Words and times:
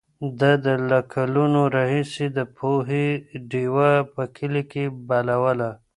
ده 0.39 0.51
له 0.91 0.99
کلونو 1.13 1.61
راهیسې 1.75 2.25
د 2.37 2.39
پوهې 2.57 3.07
ډېوه 3.49 3.91
په 4.13 4.23
کلي 4.37 4.63
کې 4.71 4.83
بلوله. 5.07 5.71